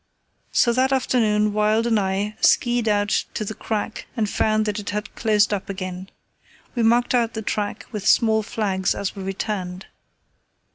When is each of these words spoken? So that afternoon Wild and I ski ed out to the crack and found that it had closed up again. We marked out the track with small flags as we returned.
So 0.51 0.73
that 0.73 0.91
afternoon 0.91 1.53
Wild 1.53 1.85
and 1.85 1.99
I 1.99 2.35
ski 2.41 2.79
ed 2.79 2.87
out 2.87 3.25
to 3.35 3.45
the 3.45 3.53
crack 3.53 4.07
and 4.17 4.27
found 4.27 4.65
that 4.65 4.79
it 4.79 4.89
had 4.89 5.13
closed 5.13 5.53
up 5.53 5.69
again. 5.69 6.09
We 6.73 6.81
marked 6.81 7.13
out 7.13 7.35
the 7.35 7.43
track 7.43 7.85
with 7.91 8.07
small 8.07 8.41
flags 8.41 8.95
as 8.95 9.15
we 9.15 9.21
returned. 9.21 9.85